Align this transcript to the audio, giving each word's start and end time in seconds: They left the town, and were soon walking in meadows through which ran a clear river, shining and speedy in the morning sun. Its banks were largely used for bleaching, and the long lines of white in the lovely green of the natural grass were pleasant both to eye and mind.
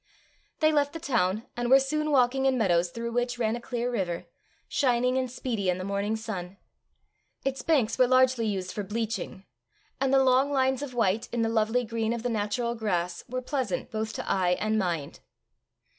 They 0.61 0.71
left 0.71 0.93
the 0.93 0.99
town, 0.99 1.45
and 1.55 1.69
were 1.69 1.79
soon 1.79 2.09
walking 2.09 2.47
in 2.47 2.57
meadows 2.57 2.89
through 2.89 3.11
which 3.11 3.37
ran 3.37 3.55
a 3.55 3.61
clear 3.61 3.91
river, 3.91 4.25
shining 4.67 5.15
and 5.15 5.29
speedy 5.29 5.69
in 5.69 5.77
the 5.77 5.83
morning 5.83 6.15
sun. 6.15 6.57
Its 7.45 7.61
banks 7.61 7.99
were 7.99 8.07
largely 8.07 8.47
used 8.47 8.71
for 8.71 8.81
bleaching, 8.81 9.45
and 9.99 10.11
the 10.11 10.23
long 10.23 10.51
lines 10.51 10.81
of 10.81 10.95
white 10.95 11.29
in 11.31 11.43
the 11.43 11.49
lovely 11.49 11.83
green 11.85 12.13
of 12.13 12.23
the 12.23 12.29
natural 12.29 12.73
grass 12.73 13.23
were 13.29 13.43
pleasant 13.43 13.91
both 13.91 14.11
to 14.13 14.27
eye 14.27 14.57
and 14.59 14.79
mind. 14.79 15.19